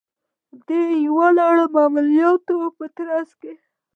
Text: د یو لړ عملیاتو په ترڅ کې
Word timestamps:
د 0.67 0.69
یو 1.05 1.19
لړ 1.37 1.55
عملیاتو 1.85 2.57
په 2.77 2.85
ترڅ 2.95 3.29
کې 3.41 3.53